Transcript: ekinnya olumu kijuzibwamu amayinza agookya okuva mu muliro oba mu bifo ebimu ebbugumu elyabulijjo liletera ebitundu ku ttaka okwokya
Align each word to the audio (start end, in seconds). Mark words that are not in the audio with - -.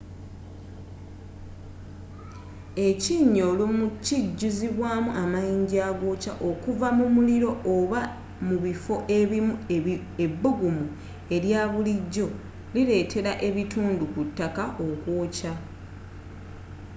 ekinnya 2.87 3.43
olumu 3.51 3.85
kijuzibwamu 4.05 5.09
amayinza 5.23 5.77
agookya 5.89 6.33
okuva 6.49 6.87
mu 6.97 7.05
muliro 7.15 7.51
oba 7.75 8.01
mu 8.47 8.55
bifo 8.63 8.95
ebimu 9.19 9.53
ebbugumu 10.25 10.85
elyabulijjo 11.35 12.27
liletera 12.73 13.31
ebitundu 13.47 14.05
ku 14.13 14.21
ttaka 14.27 14.63
okwokya 14.87 15.53